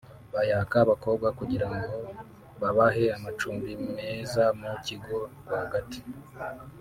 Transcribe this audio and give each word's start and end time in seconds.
bayaka 0.33 0.75
abakobwa 0.83 1.27
kugira 1.39 1.67
ngo 1.73 1.93
babahe 2.61 3.05
amacumbi 3.17 3.71
meza 3.95 4.43
mu 4.59 4.71
kigo 4.85 5.17
rwagati 5.43 6.01